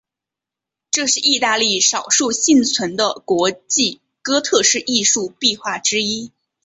[0.89, 6.31] 这是意大利少数幸存的国际哥特式艺术壁画之一。